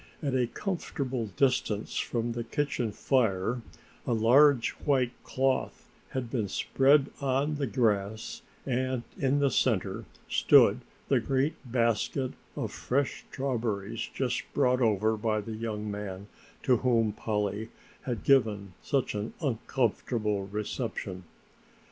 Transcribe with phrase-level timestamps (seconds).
[0.23, 3.61] At a comfortable distance from the kitchen fire
[4.07, 10.81] a large white cloth had been spread on the grass and in the center stood
[11.07, 16.25] the great basket of fresh strawberries just brought over by the young man
[16.63, 17.69] to whom Polly
[18.01, 21.25] had given such an uncomfortable reception.